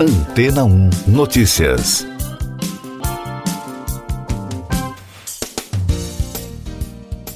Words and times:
Antena 0.00 0.62
1 0.62 0.90
Notícias. 1.08 2.06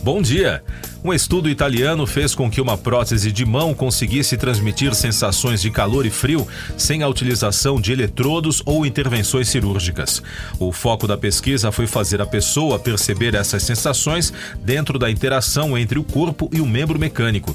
Bom 0.01 0.22
dia. 0.22 0.62
Um 1.03 1.12
estudo 1.12 1.51
italiano 1.51 2.06
fez 2.06 2.37
com 2.37 2.48
que 2.48 2.61
uma 2.61 2.79
prótese 2.79 3.33
de 3.33 3.45
mão 3.45 3.75
conseguisse 3.75 4.37
transmitir 4.37 4.95
sensações 4.95 5.61
de 5.61 5.72
calor 5.72 6.06
e 6.06 6.11
frio 6.11 6.46
sem 6.79 7.03
a 7.03 7.09
utilização 7.09 7.80
de 7.80 7.90
eletrodos 7.90 8.63
ou 8.65 8.87
intervenções 8.87 9.49
cirúrgicas. 9.49 10.22
O 10.60 10.71
foco 10.71 11.08
da 11.08 11.19
pesquisa 11.19 11.72
foi 11.72 11.88
fazer 11.88 12.21
a 12.21 12.26
pessoa 12.26 12.79
perceber 12.79 13.35
essas 13.35 13.65
sensações 13.65 14.33
dentro 14.63 15.01
da 15.01 15.10
interação 15.10 15.76
entre 15.76 15.99
o 15.99 16.05
corpo 16.05 16.48
e 16.52 16.60
o 16.60 16.66
membro 16.66 16.97
mecânico. 16.97 17.52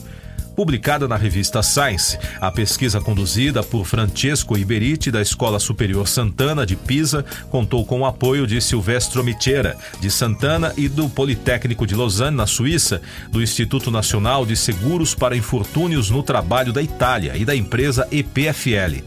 Publicada 0.58 1.08
na 1.08 1.16
revista 1.16 1.62
Science, 1.62 2.18
a 2.42 2.50
pesquisa 2.52 3.00
conduzida 3.00 3.62
por 3.62 3.86
Francesco 3.86 4.58
Iberiti, 4.58 5.12
da 5.12 5.22
Escola 5.22 5.60
Superior 5.60 6.08
Santana 6.08 6.66
de 6.66 6.76
Pisa, 6.76 7.24
contou 7.52 7.86
com 7.86 8.00
o 8.00 8.06
apoio 8.08 8.48
de 8.48 8.60
Silvestro 8.60 9.24
Michera, 9.24 9.78
de 10.02 10.10
Santana, 10.10 10.74
e 10.76 10.90
do 10.90 11.08
Politécnico 11.10 11.86
de 11.86 11.94
Lausanne, 11.94 12.36
na 12.36 12.48
Suíça, 12.48 13.04
do 13.30 13.40
Instituto 13.40 13.92
Nacional 13.92 14.48
de 14.48 14.56
Seguros 14.56 15.14
para 15.14 15.38
Infortúnios 15.38 16.10
no 16.10 16.24
Trabalho 16.24 16.74
da 16.74 16.82
Itália 16.82 17.38
e 17.38 17.46
da 17.46 17.56
empresa 17.56 18.08
EPFL. 18.12 19.04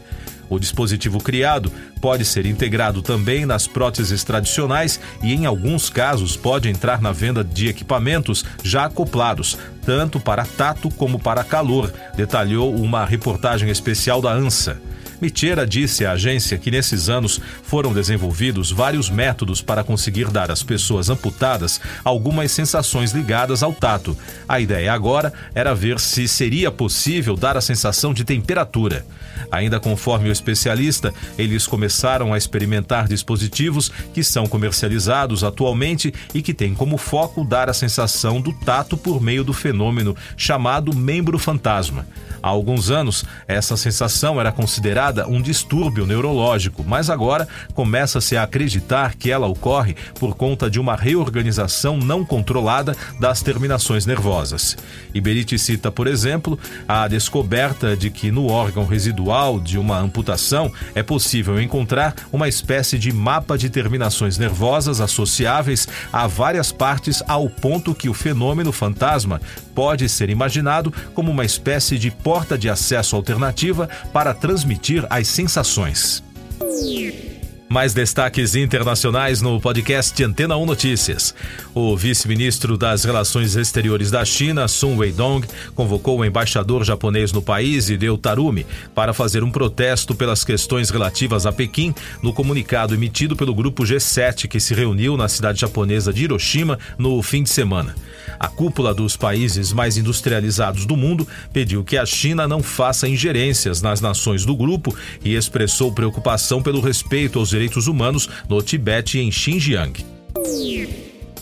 O 0.51 0.59
dispositivo 0.59 1.23
criado 1.23 1.71
pode 2.01 2.25
ser 2.25 2.45
integrado 2.45 3.01
também 3.01 3.45
nas 3.45 3.67
próteses 3.67 4.21
tradicionais 4.21 4.99
e, 5.23 5.33
em 5.33 5.45
alguns 5.45 5.89
casos, 5.89 6.35
pode 6.35 6.67
entrar 6.67 7.01
na 7.01 7.13
venda 7.13 7.41
de 7.41 7.69
equipamentos 7.69 8.43
já 8.61 8.83
acoplados, 8.83 9.57
tanto 9.85 10.19
para 10.19 10.45
tato 10.45 10.89
como 10.89 11.17
para 11.17 11.45
calor, 11.45 11.89
detalhou 12.17 12.75
uma 12.75 13.05
reportagem 13.05 13.69
especial 13.69 14.21
da 14.21 14.33
ANSA. 14.33 14.81
Mitera 15.21 15.67
disse 15.67 16.03
à 16.03 16.13
agência 16.13 16.57
que 16.57 16.71
nesses 16.71 17.07
anos 17.07 17.39
foram 17.63 17.93
desenvolvidos 17.93 18.71
vários 18.71 19.09
métodos 19.09 19.61
para 19.61 19.83
conseguir 19.83 20.29
dar 20.29 20.49
às 20.49 20.63
pessoas 20.63 21.09
amputadas 21.09 21.79
algumas 22.03 22.51
sensações 22.51 23.11
ligadas 23.11 23.61
ao 23.61 23.71
tato. 23.71 24.17
A 24.49 24.59
ideia 24.59 24.91
agora 24.91 25.31
era 25.53 25.75
ver 25.75 25.99
se 25.99 26.27
seria 26.27 26.71
possível 26.71 27.35
dar 27.35 27.55
a 27.55 27.61
sensação 27.61 28.13
de 28.13 28.23
temperatura. 28.23 29.05
Ainda 29.51 29.79
conforme 29.79 30.29
o 30.29 30.31
especialista, 30.31 31.13
eles 31.37 31.67
começaram 31.67 32.33
a 32.33 32.37
experimentar 32.37 33.07
dispositivos 33.07 33.91
que 34.13 34.23
são 34.23 34.47
comercializados 34.47 35.43
atualmente 35.43 36.13
e 36.33 36.41
que 36.41 36.53
têm 36.53 36.73
como 36.73 36.97
foco 36.97 37.43
dar 37.43 37.69
a 37.69 37.73
sensação 37.73 38.39
do 38.39 38.53
tato 38.53 38.97
por 38.97 39.21
meio 39.21 39.43
do 39.43 39.53
fenômeno 39.53 40.15
chamado 40.37 40.95
membro 40.95 41.37
fantasma. 41.37 42.07
Há 42.41 42.47
alguns 42.47 42.89
anos, 42.89 43.23
essa 43.47 43.77
sensação 43.77 44.39
era 44.39 44.51
considerada 44.51 45.10
um 45.27 45.41
distúrbio 45.41 46.05
neurológico, 46.05 46.83
mas 46.87 47.09
agora 47.09 47.47
começa-se 47.73 48.37
a 48.37 48.43
acreditar 48.43 49.15
que 49.15 49.29
ela 49.31 49.47
ocorre 49.47 49.95
por 50.19 50.35
conta 50.35 50.69
de 50.69 50.79
uma 50.79 50.95
reorganização 50.95 51.97
não 51.97 52.23
controlada 52.23 52.95
das 53.19 53.41
terminações 53.41 54.05
nervosas. 54.05 54.77
Iberiti 55.13 55.57
cita, 55.59 55.91
por 55.91 56.07
exemplo, 56.07 56.57
a 56.87 57.07
descoberta 57.07 57.95
de 57.95 58.09
que 58.09 58.31
no 58.31 58.47
órgão 58.47 58.85
residual 58.85 59.59
de 59.59 59.77
uma 59.77 59.99
amputação 59.99 60.71
é 60.95 61.03
possível 61.03 61.61
encontrar 61.61 62.15
uma 62.31 62.47
espécie 62.47 62.97
de 62.97 63.11
mapa 63.11 63.57
de 63.57 63.69
terminações 63.69 64.37
nervosas 64.37 65.01
associáveis 65.01 65.87
a 66.11 66.27
várias 66.27 66.71
partes 66.71 67.21
ao 67.27 67.49
ponto 67.49 67.93
que 67.93 68.09
o 68.09 68.13
fenômeno 68.13 68.71
fantasma 68.71 69.41
pode 69.73 70.07
ser 70.09 70.29
imaginado 70.29 70.93
como 71.13 71.31
uma 71.31 71.45
espécie 71.45 71.97
de 71.97 72.11
porta 72.11 72.57
de 72.57 72.69
acesso 72.69 73.15
alternativa 73.15 73.89
para 74.11 74.33
transmitir 74.33 75.00
as 75.09 75.27
sensações. 75.27 76.23
Mais 77.71 77.93
destaques 77.93 78.53
internacionais 78.53 79.41
no 79.41 79.57
podcast 79.61 80.21
Antena 80.21 80.57
1 80.57 80.65
Notícias. 80.65 81.33
O 81.73 81.95
vice-ministro 81.95 82.77
das 82.77 83.05
Relações 83.05 83.55
Exteriores 83.55 84.11
da 84.11 84.25
China, 84.25 84.67
Sun 84.67 84.97
Weidong, 84.97 85.47
convocou 85.73 86.19
o 86.19 86.25
embaixador 86.25 86.83
japonês 86.83 87.31
no 87.31 87.41
país, 87.41 87.89
Hideo 87.89 88.17
Tarumi, 88.17 88.65
para 88.93 89.13
fazer 89.13 89.41
um 89.41 89.49
protesto 89.49 90.13
pelas 90.13 90.43
questões 90.43 90.89
relativas 90.89 91.45
a 91.45 91.53
Pequim 91.53 91.95
no 92.21 92.33
comunicado 92.33 92.93
emitido 92.93 93.37
pelo 93.37 93.55
grupo 93.55 93.83
G7 93.83 94.49
que 94.49 94.59
se 94.59 94.73
reuniu 94.73 95.15
na 95.15 95.29
cidade 95.29 95.61
japonesa 95.61 96.11
de 96.11 96.25
Hiroshima 96.25 96.77
no 96.97 97.23
fim 97.23 97.41
de 97.41 97.51
semana. 97.51 97.95
A 98.37 98.47
cúpula 98.47 98.93
dos 98.93 99.15
países 99.15 99.71
mais 99.71 99.97
industrializados 99.97 100.85
do 100.85 100.97
mundo 100.97 101.27
pediu 101.53 101.83
que 101.83 101.95
a 101.95 102.05
China 102.05 102.47
não 102.47 102.63
faça 102.63 103.07
ingerências 103.07 103.81
nas 103.81 104.01
nações 104.01 104.43
do 104.43 104.55
grupo 104.55 104.93
e 105.23 105.35
expressou 105.35 105.93
preocupação 105.93 106.61
pelo 106.61 106.81
respeito 106.81 107.39
aos 107.39 107.53
direitos 107.61 107.85
humanos 107.85 108.27
no 108.49 108.59
Tibete 108.59 109.19
em 109.19 109.31
Xinjiang. 109.31 109.93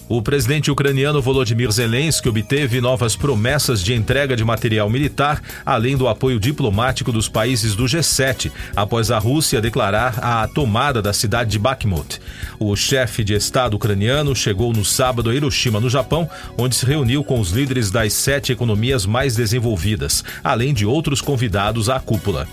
O 0.10 0.22
presidente 0.22 0.72
ucraniano 0.72 1.22
Volodymyr 1.22 1.72
Zelensky 1.72 2.28
obteve 2.28 2.82
novas 2.82 3.16
promessas 3.16 3.82
de 3.82 3.94
entrega 3.94 4.36
de 4.36 4.44
material 4.44 4.90
militar, 4.90 5.42
além 5.64 5.96
do 5.96 6.08
apoio 6.08 6.40
diplomático 6.40 7.12
dos 7.12 7.30
países 7.30 7.76
do 7.76 7.86
G7, 7.86 8.52
após 8.76 9.12
a 9.12 9.20
Rússia 9.20 9.62
declarar 9.62 10.20
a 10.20 10.48
tomada 10.48 11.02
da 11.02 11.14
cidade 11.14 11.52
de 11.52 11.60
Bakhmut. 11.60 12.20
O 12.60 12.76
chefe 12.76 13.24
de 13.24 13.36
Estado 13.36 13.76
ucraniano 13.76 14.36
chegou 14.36 14.74
no 14.74 14.84
sábado 14.84 15.30
a 15.30 15.36
Hiroshima, 15.36 15.80
no 15.80 15.90
Japão, 15.90 16.28
onde 16.58 16.76
se 16.76 16.86
reuniu 16.86 17.24
com 17.24 17.40
os 17.40 17.52
líderes 17.52 17.92
das 17.92 18.12
sete 18.12 18.52
economias 18.52 19.06
mais 19.06 19.36
desenvolvidas, 19.36 20.24
além 20.44 20.74
de 20.74 20.86
outros 20.88 21.22
convidados 21.22 21.88
à 21.88 22.00
cúpula. 22.00 22.48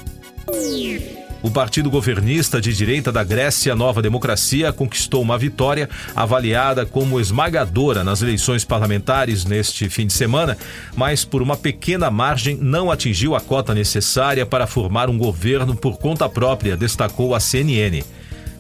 O 1.46 1.50
partido 1.50 1.88
governista 1.88 2.60
de 2.60 2.74
direita 2.74 3.12
da 3.12 3.22
Grécia 3.22 3.72
Nova 3.76 4.02
Democracia 4.02 4.72
conquistou 4.72 5.22
uma 5.22 5.38
vitória 5.38 5.88
avaliada 6.12 6.84
como 6.84 7.20
esmagadora 7.20 8.02
nas 8.02 8.20
eleições 8.20 8.64
parlamentares 8.64 9.44
neste 9.44 9.88
fim 9.88 10.08
de 10.08 10.12
semana, 10.12 10.58
mas 10.96 11.24
por 11.24 11.40
uma 11.40 11.56
pequena 11.56 12.10
margem 12.10 12.58
não 12.60 12.90
atingiu 12.90 13.36
a 13.36 13.40
cota 13.40 13.72
necessária 13.72 14.44
para 14.44 14.66
formar 14.66 15.08
um 15.08 15.16
governo 15.16 15.76
por 15.76 15.98
conta 15.98 16.28
própria, 16.28 16.76
destacou 16.76 17.32
a 17.32 17.38
CNN. 17.38 18.02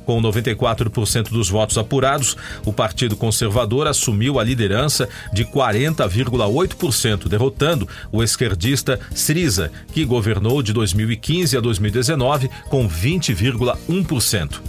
Com 0.06 0.22
94% 0.22 1.30
dos 1.30 1.50
votos 1.50 1.76
apurados, 1.76 2.36
o 2.64 2.72
Partido 2.72 3.16
Conservador 3.16 3.88
assumiu 3.88 4.38
a 4.38 4.44
liderança 4.44 5.08
de 5.32 5.44
40,8%, 5.44 7.28
derrotando 7.28 7.88
o 8.12 8.22
esquerdista 8.22 9.00
Syriza, 9.12 9.72
que 9.92 10.04
governou 10.04 10.62
de 10.62 10.72
2015 10.72 11.56
a 11.56 11.60
2019 11.60 12.48
com 12.70 12.88
20,1%. 12.88 14.60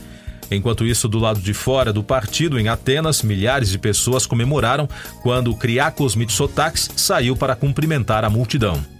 Enquanto 0.49 0.85
isso, 0.85 1.07
do 1.07 1.19
lado 1.19 1.39
de 1.39 1.53
fora 1.53 1.93
do 1.93 2.01
partido, 2.01 2.59
em 2.59 2.67
Atenas, 2.67 3.21
milhares 3.21 3.69
de 3.69 3.77
pessoas 3.77 4.25
comemoraram 4.25 4.89
quando 5.21 5.55
Kriakos 5.55 6.15
Mitsotakis 6.15 6.89
saiu 6.95 7.35
para 7.35 7.55
cumprimentar 7.55 8.23
a 8.23 8.29
multidão. 8.29 8.96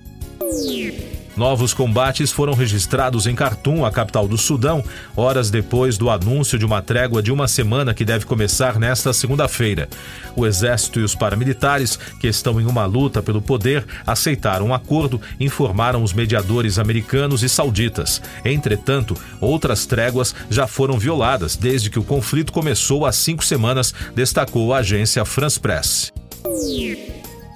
Novos 1.38 1.72
combates 1.72 2.32
foram 2.32 2.54
registrados 2.54 3.28
em 3.28 3.36
Khartoum, 3.36 3.86
a 3.86 3.92
capital 3.92 4.28
do 4.28 4.40
Sudão, 4.40 4.84
horas 5.16 5.52
depois 5.52 5.96
do 5.96 6.10
anúncio 6.10 6.58
de 6.58 6.66
uma 6.66 6.82
trégua 6.82 7.22
de 7.22 7.32
uma 7.32 7.48
semana 7.48 7.94
que 7.94 8.04
deve 8.04 8.26
começar 8.26 8.80
nesta 8.80 9.14
segunda-feira. 9.14 9.88
O 10.36 10.48
exército 10.48 11.00
e 11.00 11.04
os 11.04 11.14
paramilitares, 11.14 11.96
que 12.20 12.28
estão 12.28 12.60
em 12.60 12.66
uma 12.66 12.86
luta 12.86 13.22
pelo 13.22 13.40
poder, 13.40 13.86
aceitaram 14.06 14.68
um 14.68 14.74
acordo, 14.74 15.22
informaram 15.40 16.02
os 16.02 16.12
mediadores 16.12 16.80
americanos 16.80 17.44
e 17.44 17.50
sauditas. 17.50 18.20
Entretanto, 18.44 19.16
outras 19.40 19.86
tréguas 19.86 20.34
já 20.50 20.66
foram 20.66 20.98
violadas 20.98 21.56
desde 21.56 21.92
que 21.92 22.00
o 22.00 22.04
conflito 22.04 22.52
começou 22.52 23.06
há 23.06 23.12
cinco 23.12 23.46
semanas, 23.46 23.94
destacou 24.16 24.74
a 24.74 24.80
agência 24.80 25.24
France 25.24 25.60
Press. 25.60 26.12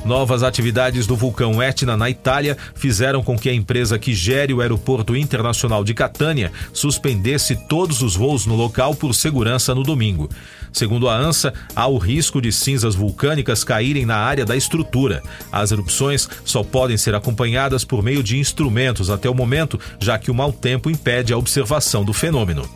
Novas 0.04 0.42
atividades 0.42 1.06
do 1.06 1.16
vulcão 1.16 1.62
Etna 1.62 1.96
na 1.96 2.10
Itália 2.10 2.58
fizeram 2.74 3.22
com 3.24 3.38
que 3.38 3.50
a 3.50 3.54
empresa 3.54 4.00
que 4.00 4.14
gere 4.14 4.54
o 4.54 4.62
aeroporto 4.62 5.16
internacional 5.16 5.84
de 5.84 5.94
Catânia 5.94 6.52
suspendesse 6.74 7.56
todos 7.68 8.02
os 8.02 8.16
voos 8.16 8.46
no 8.46 8.56
local 8.56 8.96
por 8.96 9.14
segurança 9.14 9.76
no 9.76 9.84
domingo. 9.84 10.28
Segundo 10.74 11.08
a 11.08 11.16
ANSA, 11.16 11.54
há 11.76 11.88
o 11.88 11.98
risco 11.98 12.42
de 12.42 12.52
cinzas 12.52 12.96
vulcânicas 12.96 13.64
caírem 13.64 14.06
na 14.06 14.16
área 14.16 14.46
da 14.46 14.56
estrutura. 14.56 15.22
As 15.52 15.72
erupções 15.72 16.28
só 16.44 16.64
podem 16.64 16.98
ser 16.98 17.14
acompanhadas 17.14 17.84
por 17.84 18.02
meio 18.02 18.24
de 18.24 18.40
instrumentos 18.40 19.10
até 19.10 19.30
o 19.30 19.36
momento, 19.36 19.80
já 20.00 20.18
que 20.18 20.32
o 20.32 20.36
mau 20.36 20.52
tempo 20.52 20.90
impede 20.90 21.34
a 21.34 21.38
observação 21.38 22.04
do 22.04 22.14
fenômeno. 22.14 22.68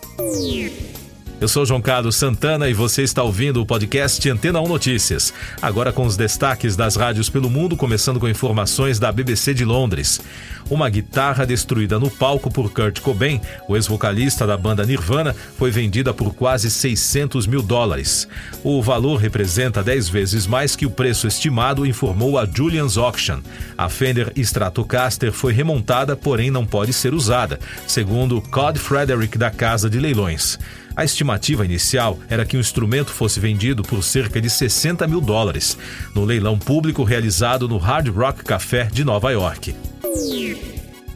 Eu 1.41 1.49
sou 1.49 1.65
João 1.65 1.81
Carlos 1.81 2.15
Santana 2.15 2.69
e 2.69 2.73
você 2.73 3.03
está 3.03 3.21
ouvindo 3.21 3.61
o 3.61 3.65
podcast 3.65 4.27
Antena 4.29 4.61
1 4.61 4.67
Notícias. 4.69 5.33
Agora 5.61 5.91
com 5.91 6.05
os 6.05 6.15
destaques 6.15 6.77
das 6.77 6.95
rádios 6.95 7.29
pelo 7.29 7.49
mundo, 7.49 7.75
começando 7.75 8.21
com 8.21 8.29
informações 8.29 8.99
da 8.99 9.11
BBC 9.11 9.53
de 9.53 9.65
Londres. 9.65 10.21
Uma 10.69 10.89
guitarra 10.89 11.45
destruída 11.45 11.99
no 11.99 12.09
palco 12.09 12.49
por 12.49 12.71
Kurt 12.71 13.01
Cobain, 13.01 13.41
o 13.67 13.75
ex-vocalista 13.75 14.47
da 14.47 14.55
banda 14.55 14.85
Nirvana, 14.85 15.35
foi 15.57 15.69
vendida 15.69 16.13
por 16.13 16.33
quase 16.33 16.71
600 16.71 17.45
mil 17.45 17.61
dólares. 17.61 18.27
O 18.63 18.81
valor 18.81 19.17
representa 19.17 19.83
10 19.83 20.07
vezes 20.07 20.47
mais 20.47 20.73
que 20.73 20.85
o 20.85 20.89
preço 20.89 21.27
estimado, 21.27 21.85
informou 21.85 22.39
a 22.39 22.45
Julian's 22.45 22.97
Auction. 22.97 23.41
A 23.77 23.89
Fender 23.89 24.31
Stratocaster 24.37 25.33
foi 25.33 25.51
remontada, 25.51 26.15
porém 26.15 26.49
não 26.49 26.65
pode 26.65 26.93
ser 26.93 27.13
usada, 27.13 27.59
segundo 27.85 28.41
Cod 28.41 28.79
Frederick 28.79 29.37
da 29.37 29.51
Casa 29.51 29.89
de 29.89 29.99
Leilões. 29.99 30.57
A 30.95 31.03
estimativa 31.03 31.65
inicial 31.65 32.17
era 32.29 32.45
que 32.45 32.55
o 32.55 32.59
instrumento 32.59 33.11
fosse 33.11 33.39
vendido 33.39 33.83
por 33.83 34.01
cerca 34.01 34.39
de 34.39 34.49
60 34.49 35.05
mil 35.07 35.19
dólares, 35.19 35.77
no 36.13 36.23
leilão 36.23 36.57
público 36.57 37.03
realizado 37.03 37.67
no 37.67 37.77
Hard 37.77 38.07
Rock 38.07 38.43
Café 38.45 38.85
de 38.85 39.03
Nova 39.03 39.29
York. 39.31 39.75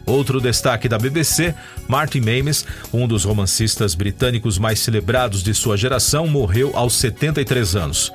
Outro 0.06 0.42
destaque 0.42 0.90
da 0.90 0.98
BBC, 0.98 1.54
Martin 1.88 2.22
Amis, 2.22 2.66
um 2.92 3.08
dos 3.08 3.24
romancistas 3.24 3.94
britânicos 3.96 4.58
mais 4.58 4.80
celebrados 4.80 5.44
de 5.44 5.54
sua 5.54 5.78
geração, 5.78 6.28
morreu 6.28 6.72
aos 6.74 6.96
73 6.96 7.76
anos. 7.76 8.12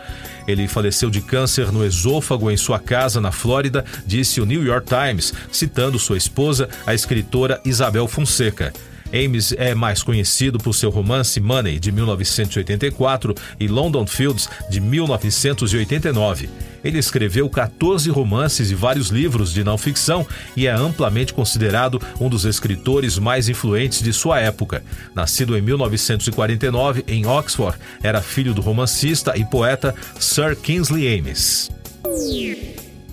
Ele 0.46 0.68
faleceu 0.68 1.08
de 1.08 1.22
câncer 1.22 1.72
no 1.72 1.86
esôfago 1.86 2.50
em 2.50 2.56
sua 2.56 2.78
casa 2.78 3.20
na 3.20 3.32
Flórida, 3.32 3.84
disse 4.04 4.40
o 4.40 4.44
New 4.44 4.62
York 4.64 4.88
Times, 4.88 5.32
citando 5.50 5.98
sua 5.98 6.18
esposa, 6.18 6.68
a 6.84 6.92
escritora 6.92 7.60
Isabel 7.64 8.06
Fonseca. 8.06 8.72
Ames 9.14 9.52
é 9.56 9.74
mais 9.74 10.02
conhecido 10.02 10.58
por 10.58 10.74
seu 10.74 10.90
romance 10.90 11.38
Money, 11.40 11.78
de 11.78 11.92
1984, 11.92 13.34
e 13.60 13.68
London 13.68 14.06
Fields, 14.06 14.48
de 14.68 14.80
1989. 14.80 16.48
Ele 16.84 16.98
escreveu 16.98 17.48
14 17.48 18.10
romances 18.10 18.70
e 18.70 18.74
vários 18.74 19.08
livros 19.08 19.52
de 19.52 19.64
não 19.64 19.78
ficção 19.78 20.26
e 20.56 20.66
é 20.66 20.72
amplamente 20.72 21.32
considerado 21.32 22.00
um 22.20 22.28
dos 22.28 22.44
escritores 22.44 23.18
mais 23.18 23.48
influentes 23.48 24.02
de 24.02 24.12
sua 24.12 24.40
época. 24.40 24.84
Nascido 25.14 25.56
em 25.56 25.62
1949 25.62 27.04
em 27.08 27.24
Oxford, 27.24 27.78
era 28.02 28.20
filho 28.20 28.52
do 28.52 28.60
romancista 28.60 29.36
e 29.36 29.44
poeta 29.44 29.94
Sir 30.18 30.56
Kingsley 30.56 31.18
Amis. 31.18 31.70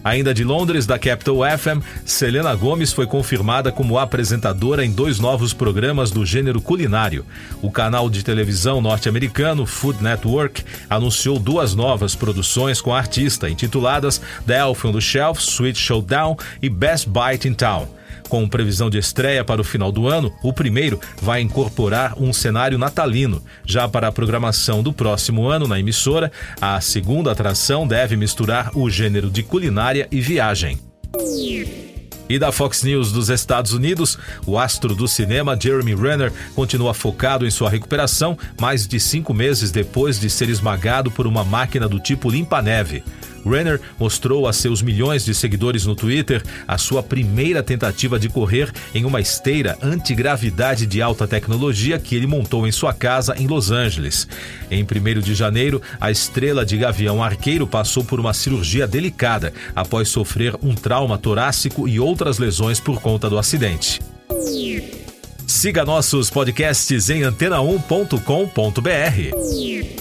Ainda 0.04 0.34
de 0.34 0.44
Londres, 0.44 0.86
da 0.86 0.98
Capital 0.98 1.38
FM, 1.58 1.84
Selena 2.06 2.56
Gomes 2.56 2.92
foi 2.92 3.06
confirmada 3.06 3.72
como 3.72 4.00
apresentadora 4.00 4.84
em 4.84 4.92
dois 4.92 5.20
novos 5.20 5.54
programas 5.54 6.10
do 6.10 6.26
gênero 6.26 6.60
culinário. 6.60 7.26
O 7.62 7.72
canal 7.72 8.10
de 8.10 8.24
televisão 8.24 8.82
norte-americano 8.82 9.66
Food 9.66 10.04
Network 10.04 10.64
anunciou 10.90 11.38
duas 11.38 11.76
novas 11.76 12.16
produções 12.16 12.82
com 12.82 12.94
a 12.94 12.98
artista, 12.98 13.50
intituladas 13.50 14.22
The 14.48 14.58
Elf 14.60 14.86
on 14.86 14.94
the 14.94 15.02
Shelf, 15.02 15.40
Sweet 15.40 15.78
Showdown 15.78 16.36
e 16.62 16.70
Best 16.70 17.08
Bite 17.08 17.48
in 17.48 17.54
Town. 17.54 18.01
Com 18.32 18.48
previsão 18.48 18.90
de 18.90 18.98
estreia 18.98 19.44
para 19.44 19.60
o 19.60 19.64
final 19.64 19.92
do 19.92 20.08
ano, 20.08 20.34
o 20.42 20.54
primeiro 20.54 20.98
vai 21.22 21.42
incorporar 21.42 22.14
um 22.18 22.32
cenário 22.32 22.78
natalino. 22.78 23.44
Já 23.66 23.90
para 23.90 24.08
a 24.08 24.12
programação 24.12 24.82
do 24.82 24.94
próximo 24.94 25.50
ano 25.50 25.68
na 25.68 25.78
emissora, 25.78 26.32
a 26.62 26.80
segunda 26.80 27.34
atração 27.34 27.86
deve 27.86 28.16
misturar 28.16 28.72
o 28.74 28.90
gênero 28.90 29.30
de 29.30 29.44
culinária 29.44 30.08
e 30.10 30.22
viagem. 30.22 30.80
E 32.30 32.40
da 32.40 32.54
Fox 32.54 32.84
News 32.84 33.12
dos 33.12 33.30
Estados 33.30 33.74
Unidos, 33.74 34.18
o 34.48 34.58
astro 34.58 34.96
do 34.96 35.10
cinema 35.10 35.60
Jeremy 35.62 35.94
Renner 35.94 36.32
continua 36.56 36.94
focado 36.94 37.46
em 37.46 37.52
sua 37.52 37.70
recuperação 37.70 38.38
mais 38.58 38.88
de 38.88 38.98
cinco 38.98 39.34
meses 39.34 39.72
depois 39.72 40.18
de 40.18 40.30
ser 40.30 40.48
esmagado 40.48 41.12
por 41.12 41.28
uma 41.28 41.44
máquina 41.44 41.86
do 41.86 42.00
tipo 42.00 42.30
limpa-neve. 42.30 43.04
Renner 43.46 43.80
mostrou 44.00 44.48
a 44.48 44.54
seus 44.54 44.82
milhões 44.82 45.26
de 45.26 45.34
seguidores 45.34 45.86
no 45.86 45.96
Twitter 45.96 46.44
a 46.68 46.78
sua 46.78 47.02
primeira 47.02 47.64
tentativa 47.64 48.20
de 48.20 48.30
correr 48.30 48.72
em 48.94 49.06
uma 49.06 49.22
esteira 49.22 49.78
antigravidade 49.82 50.86
de 50.86 51.02
alta 51.02 51.28
tecnologia 51.28 52.00
que 52.00 52.16
ele 52.16 52.28
montou 52.28 52.68
em 52.68 52.72
sua 52.72 52.94
casa 52.94 53.36
em 53.38 53.48
Los 53.48 53.72
Angeles. 53.72 54.28
Em 54.70 54.84
1 54.84 55.22
de 55.22 55.36
janeiro, 55.36 55.82
a 56.00 56.12
estrela 56.12 56.66
de 56.66 56.78
Gavião 56.78 57.24
Arqueiro 57.24 57.68
passou 57.68 58.04
por 58.04 58.20
uma 58.20 58.34
cirurgia 58.34 58.88
delicada 58.88 59.54
após 59.76 60.10
sofrer 60.10 60.56
um 60.62 60.76
trauma 60.76 61.18
torácico 61.18 61.88
e 61.88 62.00
outras 62.00 62.38
lesões 62.38 62.80
por 62.80 63.02
conta 63.02 63.30
do 63.30 63.38
acidente. 63.38 64.00
Siga 65.48 65.84
nossos 65.84 66.30
podcasts 66.30 67.10
em 67.10 67.22
antena1.com.br. 67.22 70.01